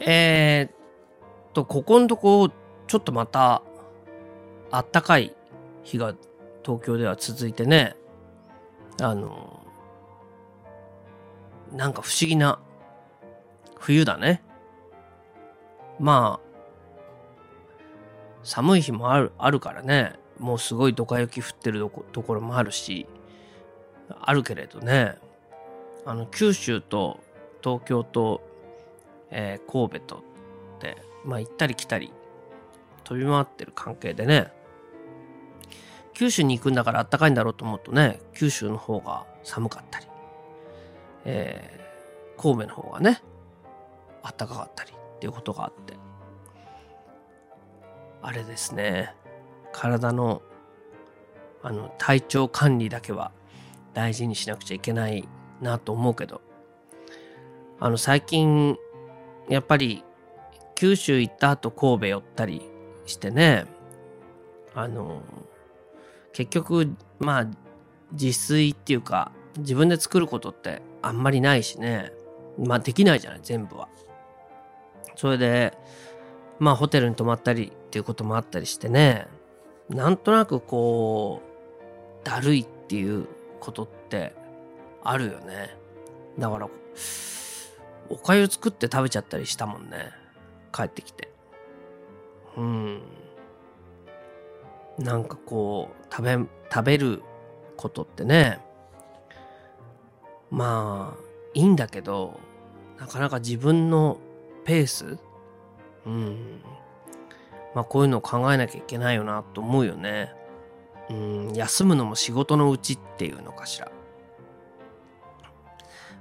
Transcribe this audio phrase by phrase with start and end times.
[0.00, 0.72] えー、
[1.48, 2.50] っと、ここのとこ、
[2.86, 3.62] ちょっとまた、
[4.70, 5.34] あったかい
[5.82, 6.14] 日が
[6.64, 7.96] 東京では続いてね、
[9.00, 9.60] あの、
[11.72, 12.60] なんか不思議な
[13.78, 14.42] 冬だね。
[15.98, 16.50] まあ、
[18.42, 23.06] 寒い日もある、あるからね、もうすごいドカ雪降ってるところもあるし、
[24.20, 25.16] あるけれどね、
[26.06, 27.20] あの、九州と
[27.62, 28.40] 東京と、
[29.30, 30.24] えー、神戸と
[30.76, 32.12] って、まあ行ったり来たり
[33.04, 34.52] 飛び回ってる関係でね、
[36.14, 40.06] 九州に行くんだからあったかいんだろうと思うとね、九州の方が寒かったり、
[41.24, 43.22] えー、神戸の方がね、
[44.22, 45.94] あったかかったりっていうことがあって、
[48.22, 49.14] あれですね、
[49.72, 50.42] 体の、
[51.62, 53.32] あの、体調管理だけは
[53.94, 55.26] 大事にしなくちゃいけない
[55.60, 56.42] なと思うけど、
[57.78, 58.76] あの、最近、
[59.50, 60.04] やっぱり、
[60.76, 62.62] 九州行った後神戸寄ったり
[63.04, 63.66] してね、
[64.74, 65.22] あの、
[66.32, 67.46] 結局、まあ、
[68.12, 72.12] 自炊っていうか、自分で作ることってあんまりないしね、
[72.58, 73.88] まあできないじゃない、全部は。
[75.16, 75.76] それで、
[76.58, 79.26] まあホテルに泊まったりっていうこともあったりしてね、
[79.88, 81.42] なんとなくこ
[82.22, 83.26] う、だるいっていう
[83.60, 84.34] ことって
[85.02, 85.76] あるよね。
[86.38, 86.68] だから、
[88.10, 90.10] おかゆ作って食べちゃったりしたもんね。
[90.72, 91.32] 帰ってきて。
[92.56, 93.02] うん。
[94.98, 96.32] なんかこう、食べ、
[96.72, 97.22] 食べる
[97.76, 98.60] ことってね、
[100.50, 101.22] まあ、
[101.54, 102.38] いいんだけど、
[102.98, 104.18] なかなか自分の
[104.64, 105.18] ペース
[106.04, 106.60] うん。
[107.74, 110.34] まあこういうのを考えなきゃいけないよなと思うよね。
[111.08, 113.90] うん、休むのも仕事のうちっていうのかしら。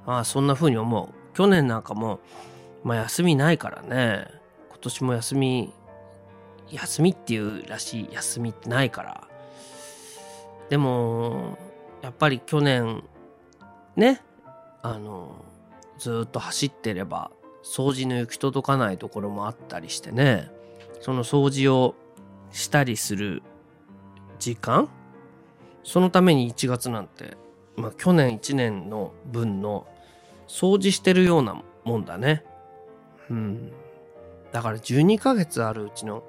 [0.06, 1.19] ああ、そんな風に思う。
[1.40, 2.20] 去年なんかも、
[2.84, 4.28] まあ休みないからね。
[4.72, 5.74] 今年も休み、
[6.70, 9.24] 休みっていうらしい休みってないから。
[10.70, 11.58] でも、
[12.02, 13.06] やっぱり去年、
[13.96, 14.22] ね、
[14.82, 15.46] あの、
[15.98, 17.32] ずっと走ってれば、
[17.64, 20.52] 掃除の行き届かないところもあったりしてね。
[21.00, 21.96] その掃除を
[22.52, 23.44] したりする
[24.40, 24.90] 時間？
[25.86, 27.38] そのために1月なんて、
[27.78, 29.88] まあ去年1年の分の
[30.50, 32.44] 掃除してるようなもんだね。
[33.30, 33.72] うん。
[34.52, 36.24] だから12ヶ月あるうちの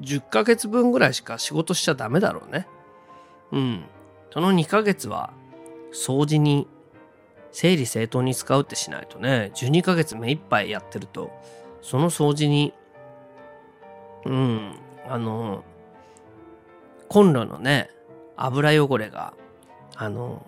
[0.00, 2.68] 10ヶ月分ぐらいしか仕事しちゃダメだろうね。
[3.50, 3.84] うん。
[4.32, 5.32] その2ヶ月は
[5.92, 6.68] 掃除に
[7.50, 11.32] 整理整頓に使うってしないとね、12ヶ月目いっぱいやってると、
[11.82, 12.72] その掃除に
[14.24, 14.74] うん、
[15.08, 15.64] あの、
[17.08, 17.90] コンロのね、
[18.36, 19.34] 油汚れが、
[19.96, 20.46] あの、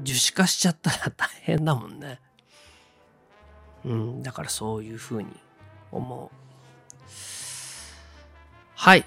[0.00, 2.20] 樹脂化しちゃったら大変だもんね。
[3.84, 5.28] うん、だからそういうふうに
[5.90, 6.30] 思う。
[8.74, 9.04] はい。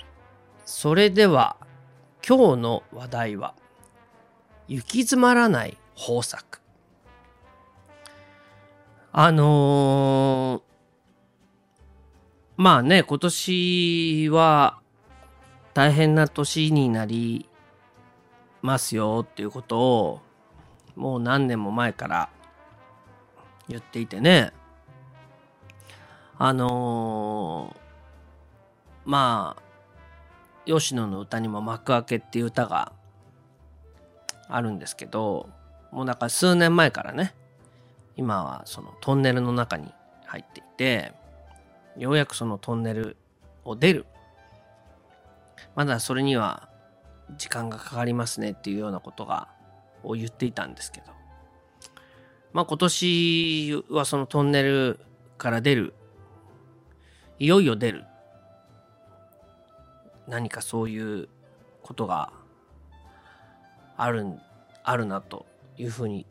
[0.65, 1.55] それでは、
[2.27, 3.55] 今日の話題は、
[4.67, 6.61] 行き詰まらない豊作。
[9.13, 10.61] あのー、
[12.57, 14.79] まあね、今年は
[15.73, 17.49] 大変な年になり
[18.61, 20.21] ますよっていうことを
[20.95, 22.29] もう何年も前から
[23.67, 24.51] 言っていてね。
[26.37, 29.61] あのー、まあ、
[30.65, 32.93] 吉野の歌にも幕開けっていう歌が
[34.47, 35.49] あるんですけど、
[35.91, 37.35] もうだから数年前からね、
[38.15, 39.91] 今はそのトンネルの中に
[40.25, 41.13] 入っていて、
[41.97, 43.17] ようやくそのトンネル
[43.63, 44.05] を出る。
[45.75, 46.69] まだそれには
[47.37, 49.47] 時間がかかりますねっていうようなことが、
[50.03, 51.11] を言っていたんですけど。
[52.53, 54.99] まあ今年はそのトンネル
[55.37, 55.93] から出る。
[57.39, 58.05] いよいよ出る。
[60.27, 61.29] 何かそういう
[61.81, 62.31] ことが
[63.97, 64.25] ある、
[64.83, 65.45] あるなと
[65.77, 66.25] いうふうに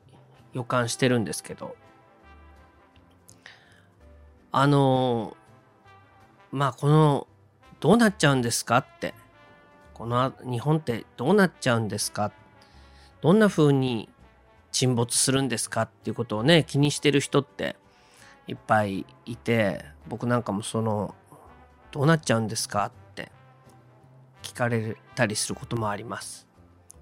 [0.53, 1.77] 予感してるんですけど。
[4.53, 5.37] あの
[6.51, 7.29] まあこの
[7.79, 9.15] どうなっちゃうんですかって
[9.95, 12.33] この日本ってどうなっちゃうんですか
[13.21, 14.09] どんな風に
[14.73, 17.77] 沈没するんですかっていうことをね気にしてる人って
[18.47, 21.15] いっぱいいて僕なんかもその
[21.93, 23.31] どうなっちゃうんですかって
[24.43, 26.47] 聞かれたりすることもあります。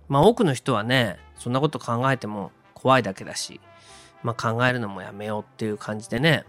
[0.08, 3.60] まあ多くの人はねそんなこと考えても怖いだけだし
[4.22, 6.44] まあ考えるのもやめようっていう感じでね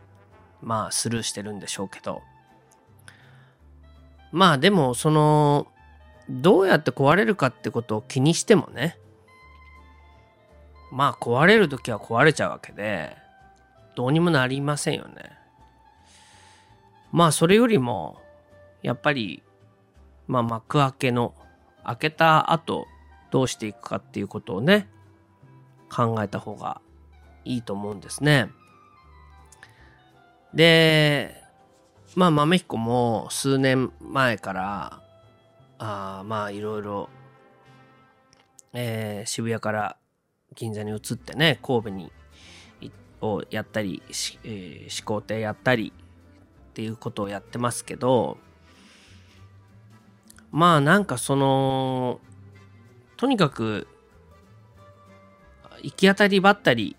[0.62, 2.22] まあスルーしてるんでしょうけど。
[4.32, 5.68] まあでもその
[6.30, 8.98] どうやって壊れるかってことを気にしてもね
[10.92, 13.16] まあ壊れる時は壊れちゃうわけで
[13.96, 15.40] どうにもなりませんよね
[17.12, 18.22] まあそれよりも、
[18.82, 19.42] やっぱり、
[20.28, 21.34] まあ幕開けの、
[21.84, 22.88] 開けた後、
[23.32, 24.88] どうしていくかっていうことをね、
[25.92, 26.82] 考えた方が
[27.46, 28.50] いいと思うんですね。
[30.54, 31.44] で、
[32.16, 35.02] まあ豆彦も数年前から、
[35.80, 37.10] あまあいろいろ、
[38.74, 39.98] えー、渋谷から
[40.60, 42.12] 銀座に移ってね、神戸に
[43.22, 44.04] をやったり、
[44.44, 45.94] え、始皇帝やったり
[46.72, 48.38] っていうことをやってますけど、
[50.52, 52.20] まあなんかその、
[53.16, 53.88] とにかく、
[55.82, 56.98] 行き当たりばったり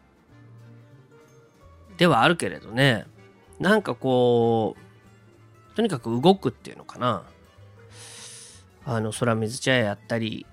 [1.98, 3.06] ではあるけれどね、
[3.58, 4.74] なんかこ
[5.72, 7.24] う、とにかく動くっていうのかな。
[8.86, 10.46] あの、空水茶屋やったり、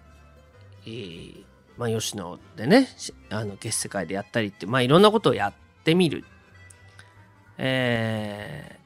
[0.85, 1.43] えー、
[1.77, 2.87] まあ、吉野でね、
[3.29, 5.53] あの、月世界でやったりって、まあ、いろんなことをやっ
[5.83, 6.25] てみる。
[7.57, 8.79] え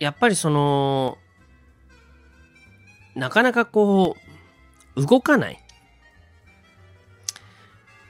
[0.00, 1.18] ー、やっぱりその、
[3.14, 4.16] なかなかこ
[4.96, 5.58] う、動かない。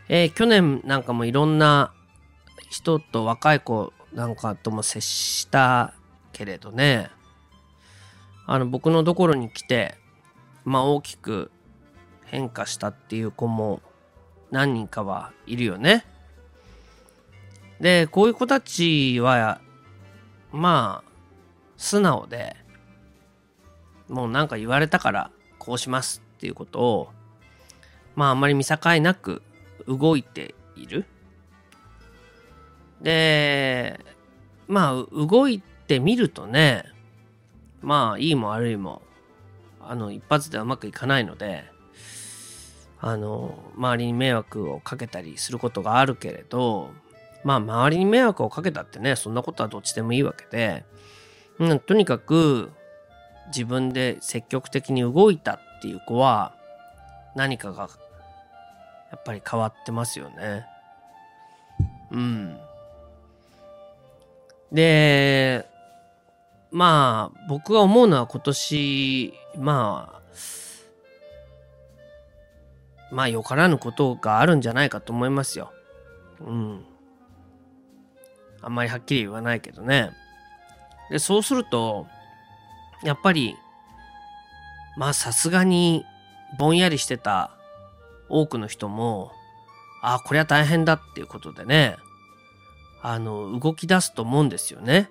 [0.08, 1.92] えー、去年なんかもいろんな
[2.70, 5.94] 人と若い子なんかとも接した
[6.32, 7.10] けれどね、
[8.46, 9.96] あの、僕のところに来て、
[10.64, 11.50] まあ大きく
[12.32, 13.82] 変化したっていう子も
[14.50, 16.06] 何人かはいるよね。
[17.78, 19.60] で、こういう子たちは、
[20.50, 21.10] まあ、
[21.76, 22.56] 素直で、
[24.08, 27.08] もうなんか言われたからこうしますっていうことを、
[28.16, 29.42] まああんまり見境なく
[29.86, 31.04] 動いている。
[33.02, 34.00] で、
[34.68, 36.84] まあ動いてみるとね、
[37.82, 39.02] まあいいも悪いも、
[39.82, 41.71] あの一発ではうまくいかないので、
[43.04, 46.92] あの、周りに迷惑をかけたりすることがあるけれど、
[47.42, 50.84] まあ周りに迷惑をかけたってね、そんなことはどっちでもいいわけで、
[51.58, 52.70] うん、とにかく
[53.48, 56.54] 自分で積極的に動いたっていう子は
[57.34, 57.88] 何かが
[59.10, 60.64] やっぱり変わってますよね。
[62.12, 62.56] うん。
[64.70, 65.66] で、
[66.70, 70.20] まあ、僕が思うのは今年、まあ、
[73.12, 75.70] まあ、よからぬことがあるんじゃないかと思いますよ。
[76.40, 76.84] うん。
[78.62, 80.10] あんまりはっきり言わないけどね。
[81.10, 82.06] で、そうすると、
[83.04, 83.54] やっぱり、
[84.96, 86.06] まあ、さすがに、
[86.58, 87.50] ぼんやりしてた
[88.30, 89.30] 多くの人も、
[90.00, 91.96] ああ、これは大変だっていうことでね、
[93.02, 95.10] あの、動き出すと思うんですよね。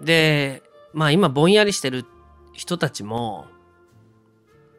[0.00, 0.62] で、
[0.94, 2.06] まあ今ぼんやりしてる
[2.54, 3.46] 人たちも、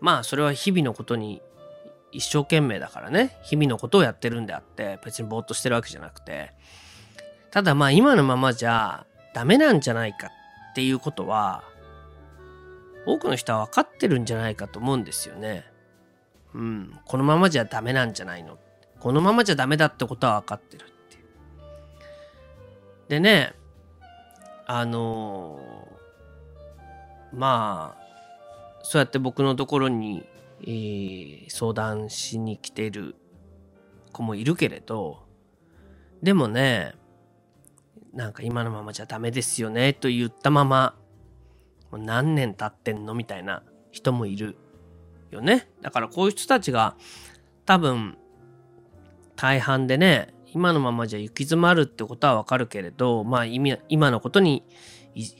[0.04, 1.42] まあそれは日々のことに
[2.12, 6.52] 一生懸命だからね、日々のことをやってるんであって、別にぼーっとしてるわけじゃなくて、
[7.52, 11.64] ただまあ今のままじゃダメなんじゃないかっていうことは、
[13.06, 15.64] 多くの人は分かってるんじゃないかと思うんですよね。
[16.54, 18.60] うん、このままじゃダメなんじゃないの。
[19.00, 21.18] このままじゃダメだってことは分かってるって。
[23.08, 23.54] でね、
[24.66, 28.03] あのー、まあ、
[28.83, 30.23] そうやって僕のところに、
[30.61, 33.16] えー、相談しに来てる
[34.11, 35.23] 子もいるけれど、
[36.21, 36.94] でもね、
[38.13, 40.95] なんか今のままじゃダメですよねと言ったまま、
[41.92, 43.13] もう何年経ってんの？
[43.13, 44.56] みたいな人もいる
[45.31, 45.68] よね。
[45.81, 46.95] だからこういう人たちが
[47.66, 48.18] 多分
[49.35, 54.63] 大半でね、今のままじゃ行き詰まるってことはわかるけれど、まあ今のことに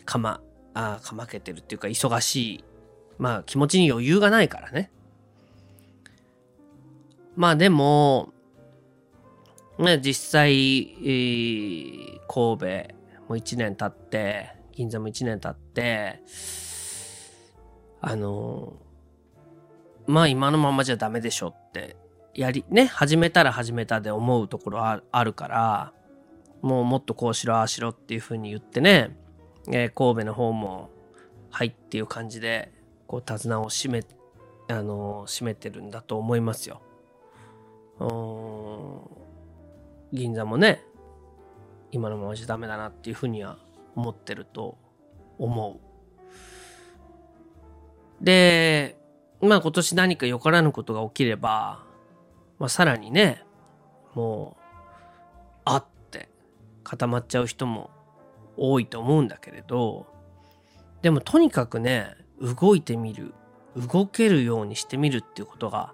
[0.06, 0.42] かま、
[0.74, 2.64] あかまけてるっていうか忙しい。
[3.18, 4.92] まあ気持ちに余裕がないからね。
[7.36, 8.34] まあでも、
[9.80, 12.96] ね、実際、えー、神戸
[13.28, 16.22] も1年経って、銀座も1年経って、
[18.02, 18.74] あの
[20.08, 21.96] まあ今のままじゃダメでしょって
[22.36, 25.94] やり、ね、始めたら始めたで思うところあるから、
[26.62, 29.16] もうもっとこうしろ、ああしろっていうふうに言ってね、
[29.68, 30.90] えー、神戸の方も、
[31.52, 32.72] はいっていう感じで、
[33.14, 34.04] こう手綱を締め、
[34.70, 36.82] あの、締めてるんだと思いますよ。
[40.12, 40.84] 銀座もね、
[41.92, 43.60] 今のままじゃダメだなっていうふうには
[43.96, 44.80] 思ってると
[45.38, 45.80] 思
[48.20, 48.26] う。
[48.26, 48.98] で、
[49.42, 51.84] まあ今年何かよからぬことが起きれば、
[52.58, 53.44] まあ、さらにね、
[54.16, 54.62] もう、
[55.66, 56.30] あって
[56.84, 57.92] 固まっちゃう人も
[58.58, 60.08] 多いと思うんだけれど、
[61.04, 63.34] でもとにかくね、動いてみる、
[63.78, 65.94] 動けるようにしてみるっていうことが、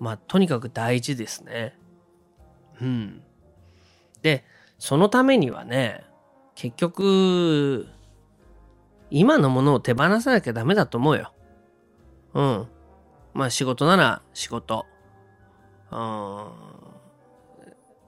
[0.00, 1.76] まあとにかく大事ですね。
[2.80, 3.22] うん。
[4.22, 4.44] で、
[4.78, 6.04] そのためにはね、
[6.54, 7.86] 結局、
[9.10, 11.32] 今のものを手放さなきゃダメだと思うよ。
[12.34, 12.68] うん。
[13.34, 14.86] まあ仕事なら仕事。
[15.90, 15.98] うん。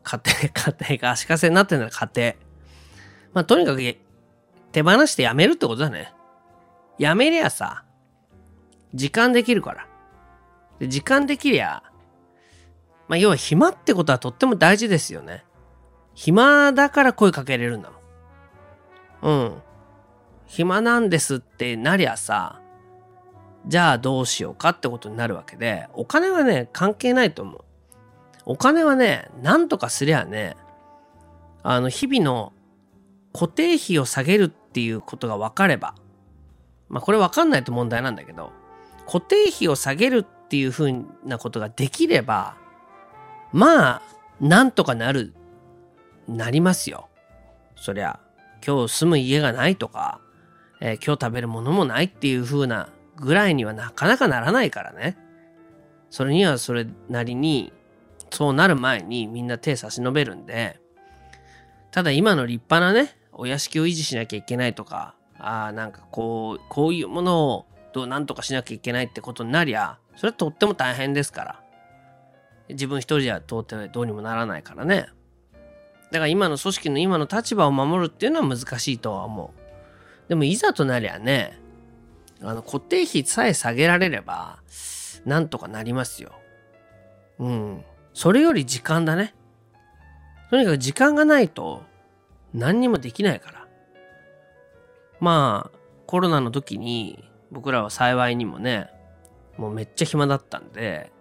[0.03, 2.35] 家庭、 家庭が足かせになってんなら家庭。
[3.35, 3.81] まあとにかく
[4.73, 6.15] 手放してやめるってことだね。
[7.01, 7.83] やめりゃさ、
[8.93, 9.87] 時間できるから。
[10.81, 11.83] で時間できりゃ、
[13.09, 15.47] まあ要は暇ってことはとっても大事ですよね。
[16.15, 17.91] 暇だから声かけれるんだ
[19.23, 19.43] もん。
[19.45, 19.63] うん。
[20.45, 22.61] 暇なんですってなりゃさ、
[23.67, 27.65] じゃあどうしようかってことになるわけで、お金はね、関係ないと思う。
[28.45, 30.55] お金はね、なんとかすりゃね、
[31.63, 32.53] あの、日々の
[33.33, 35.95] 固定費を下げるっていうことが分かれば、
[36.91, 38.53] まあこれ分かんないと問題なんだけど、
[39.07, 42.57] 固定費を下げるっていうふうなことができれば、
[43.53, 44.03] まあ、
[44.41, 45.33] なんとかなる、
[46.29, 47.09] なりますよ。
[47.77, 48.21] そりゃ、
[48.65, 50.21] 今日住む家がないとか、
[50.81, 55.17] えー、今日食べるものもないっていう風なぐらいにはなかなかならないからね。
[56.11, 57.73] それにはそれなりに、
[58.31, 60.81] そうなる前にみんな手差し伸べるんで、
[61.91, 71.61] ただ今の立派なね、お屋敷を維持しなきゃいけないとか、ああ、なんかこう、こういうものをどうなんとかしなきゃいけないってことになりゃ、それはとっても大変ですから。
[72.69, 75.09] 自分一人じゃ到底どうにもならないからね。
[76.13, 80.29] だから今の組織の今の立場を守るっていうのは難しいとは思う。
[80.29, 81.59] でもいざとなりゃね、
[82.43, 84.59] あの固定費さえ下げられれば、
[85.25, 86.33] なんとかなりますよ。
[87.39, 87.85] うん。
[88.15, 89.35] それより時間だね。
[90.51, 91.83] とにかく時間がないと
[92.53, 93.60] 何にもできないから。
[95.21, 98.91] まあ、コロナの時に僕らは幸いにもね、
[99.57, 101.13] もうめっちゃ暇だったんで、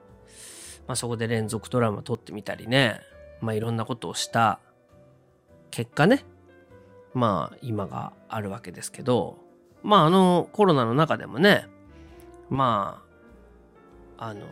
[0.87, 3.01] まあそこで連続ドラマ撮ってみたりね、
[3.41, 4.59] まあいろんなことをした
[5.71, 6.25] 結果ね、
[7.13, 9.37] まあ今があるわけですけど
[9.83, 11.67] まああのコロナの中でもね
[12.49, 13.03] ま
[14.17, 14.45] ああの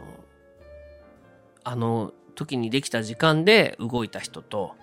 [1.64, 4.76] あの時にできた時間で動いた人と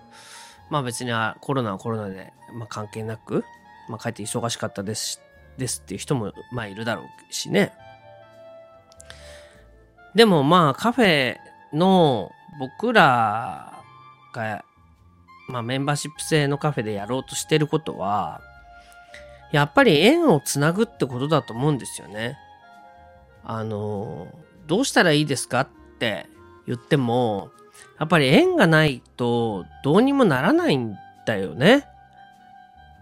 [0.69, 3.43] まあ別にコロナはコロナで、まあ、関係なく、
[3.89, 5.21] まあ、帰って忙しかったです
[5.57, 7.73] ですっていう人もまあいるだろうしね
[10.13, 11.37] でもまあカフェ
[11.73, 13.81] の僕ら
[14.33, 14.63] が
[15.47, 18.41] まあ、メンバーシップ制のカフェでやろうとしてることは、
[19.51, 22.37] やっぱり縁をつなぐってことだと思うんですよね。
[23.43, 24.27] あの、
[24.65, 25.67] どうしたらいいですかっ
[25.99, 26.27] て
[26.65, 27.51] 言っても、
[27.99, 30.95] やっぱり縁がないとどうにもならないん
[31.27, 31.87] だよね。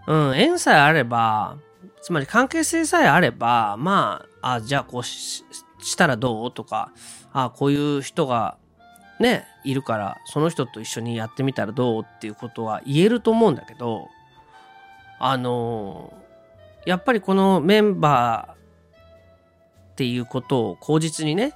[0.06, 1.56] うん、縁さえあれば、
[2.02, 5.44] つまり関係性さえあれば、まあ、あ、じゃあこうし
[5.96, 6.52] たらどう？
[6.52, 6.92] とか、
[7.32, 8.56] あ、こういう人が
[9.18, 12.02] ね、いるから、その人と一緒にやってみたらどう？
[12.02, 14.08] っていうことは言えると思うんだけど、
[15.18, 16.12] あの、
[16.84, 18.56] やっぱりこのメンバーっ
[19.96, 21.54] ていうことを口実にね、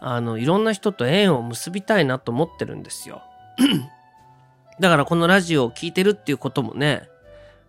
[0.00, 3.22] あの、いろんな人と縁を結びたいなと思ってるんですよ。
[4.80, 7.08] だからこのラジオを聴いてるっていうこともね、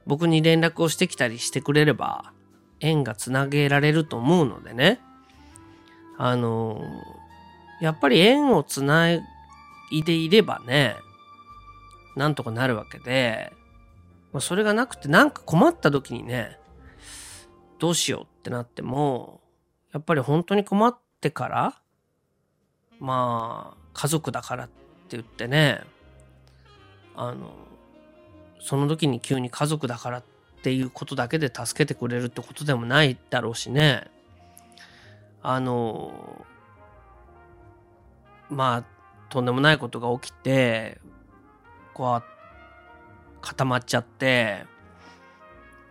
[0.05, 2.33] 僕に連絡をしてきたりしてくれれば、
[2.79, 4.99] 縁がつなげられると思うのでね、
[6.17, 6.83] あの
[7.79, 9.23] やっぱり縁をつない
[10.03, 10.95] でいればね、
[12.15, 13.53] なんとかなるわけで、
[14.39, 16.57] それがなくてなんか困った時にね、
[17.79, 19.41] どうしようってなっても、
[19.91, 21.81] やっぱり本当に困ってから、
[22.99, 24.73] まあ、家族だからって
[25.17, 25.81] 言ってね、
[27.15, 27.51] あの、
[28.61, 30.23] その時に急に家族だからっ
[30.63, 34.05] ていうことだけで助けてくれるってことでもないだろうしね。
[35.41, 36.45] あの、
[38.49, 38.83] まあ、
[39.29, 40.99] とんでもないことが起きて、
[41.93, 42.23] こう、
[43.41, 44.65] 固まっちゃって、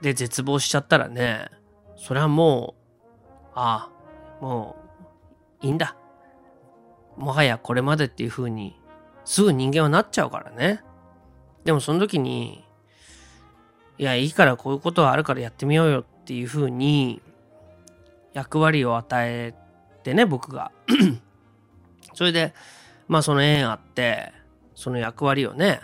[0.01, 1.51] で、絶望しちゃったらね、
[1.97, 3.91] それはもう、あ
[4.41, 4.77] あ、も
[5.63, 5.97] う、いいんだ。
[7.17, 8.81] もはやこれまでっていう風に、
[9.25, 10.83] すぐ人間はなっちゃうからね。
[11.65, 12.65] でもその時に、
[13.99, 17.21] いや、いいからこういうことはあるからやってみようよっていう風に、
[18.33, 19.55] 役割を与え
[20.03, 20.73] てね、僕が。
[22.15, 22.55] それで、
[23.09, 24.33] まあその縁あって、
[24.75, 25.81] その役割をね、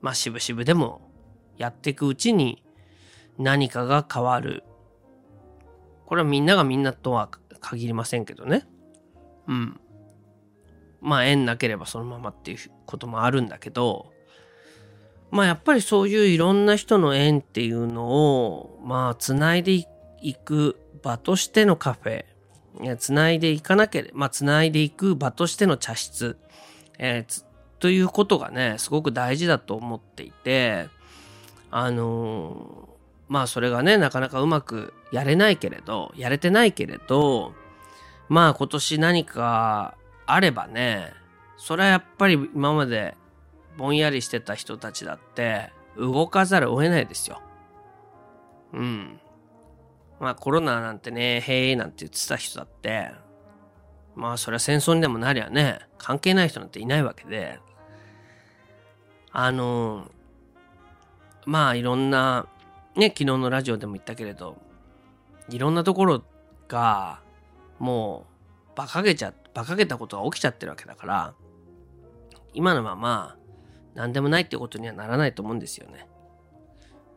[0.00, 1.10] まあ渋々でも
[1.56, 2.64] やっていくうちに
[3.38, 4.64] 何かが変わる。
[6.06, 7.28] これはみんながみんなとは
[7.60, 8.66] 限りませんけどね。
[9.46, 9.80] うん。
[11.00, 14.13] まあ縁なければそのままっていうこともあるんだけど、
[15.34, 19.72] まあやっぱりそういういろんな人の縁っていうのを、まあつないで
[20.22, 22.24] いく場としてのカフェ。
[22.96, 26.36] つないでいかなければ、まあ、つないでいく場としての茶室、
[26.98, 27.44] えー、
[27.78, 30.88] ということがね、すごく大事だと思っていて、
[31.76, 32.88] あの
[33.28, 37.52] まあそれがねなかなかうまくやれないけれどやれてないけれど
[38.28, 41.12] まあ今年何かあればね
[41.56, 43.16] それはやっぱり今まで
[43.76, 47.40] ぼんやりしてた人たちだって動かざるを得ないですよ。
[48.72, 49.20] うん。
[50.20, 53.12] まあコロナなんてね、へえなんて言ってた人だって、
[54.14, 57.58] まあそれは戦争にでもなりゃね、関係ない人なんていないわけで、
[59.32, 60.10] あの、
[61.46, 62.46] まあいろんな、
[62.96, 64.56] ね、昨日のラジオでも言ったけれど、
[65.48, 66.22] いろんなところ
[66.68, 67.20] が、
[67.78, 68.26] も
[68.70, 71.34] う、馬鹿げちゃ、馬鹿げたことが起きちゃってるわけだから、
[72.54, 73.36] 今のまま、
[73.94, 76.06] 何でもないってことにはならないと思うんですよね。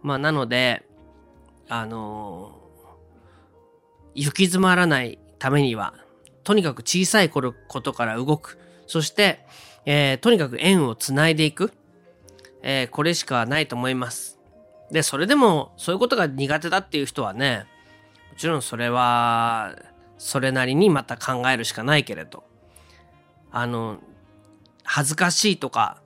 [0.02, 0.86] まあなので、
[1.70, 5.94] あのー、行き詰まらないためには、
[6.44, 8.58] とにかく小さい頃ことから動く。
[8.86, 9.46] そして、
[9.86, 11.74] えー、とにかく縁をつないでいく。
[12.62, 14.40] えー、これしかないと思います。
[14.92, 17.66] で、それでも、そういうことが苦手だっていう人はね、
[18.32, 19.76] もちろんそれは、
[20.18, 22.44] それなりにまた考えるしかないけれど、
[23.52, 24.00] あの、
[24.84, 26.02] 恥ずかしいとか、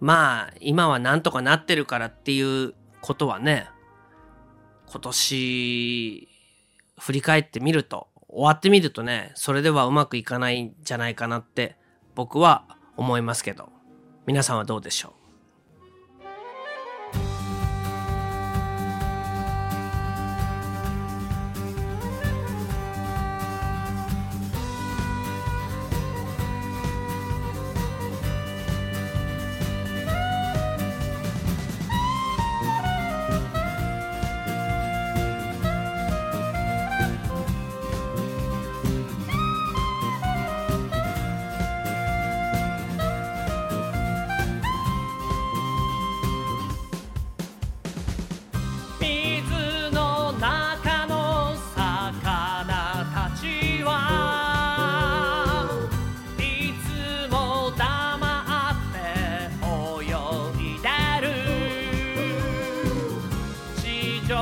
[0.00, 3.68] まあ、今はなんとかなってるからっていうことはね、
[4.90, 6.28] 今年、
[6.98, 11.76] 振り返ってみると、終わってみるとね、それではうまくいかないんじゃないかなって
[12.14, 12.64] 僕は
[12.96, 13.70] 思いますけど、
[14.26, 15.19] 皆さんはどうでしょう？
[64.30, 64.36] 有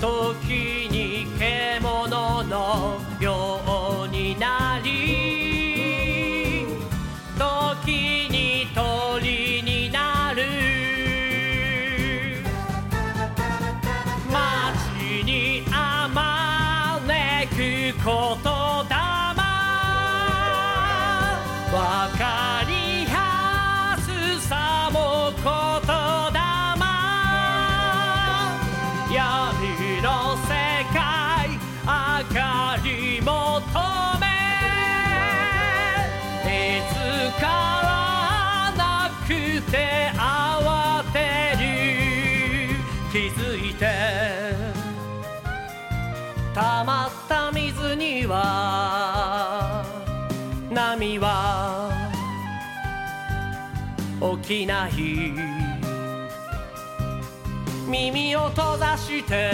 [0.00, 0.79] 時
[43.10, 43.86] 気づいて
[46.54, 49.84] 溜まった水には
[50.70, 51.90] 波は
[54.42, 54.92] 起きない
[57.88, 59.50] 耳を閉ざして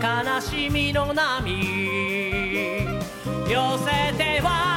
[0.00, 2.00] 悲しみの波。
[3.50, 4.69] 寄せては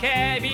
[0.00, 0.49] Kevin.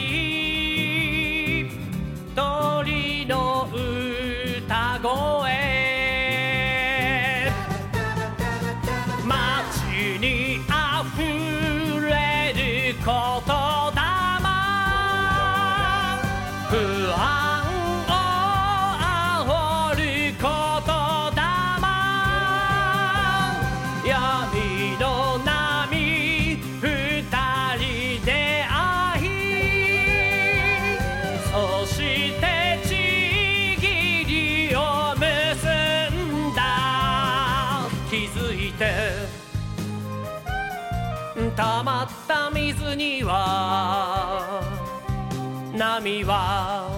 [46.27, 46.91] は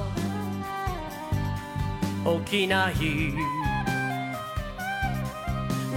[2.46, 2.94] 起きない。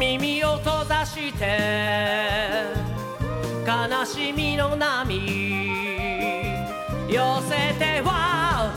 [0.02, 2.63] 耳を閉ざして
[3.67, 5.15] 悲しみの波
[7.08, 8.74] 寄せては